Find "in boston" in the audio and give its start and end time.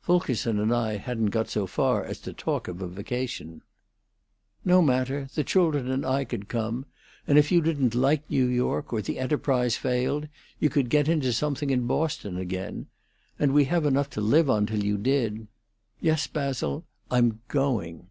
11.68-12.38